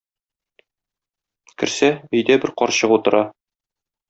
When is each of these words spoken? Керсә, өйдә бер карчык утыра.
Керсә, 1.63 1.91
өйдә 2.21 2.39
бер 2.47 2.55
карчык 2.63 2.97
утыра. 2.97 3.23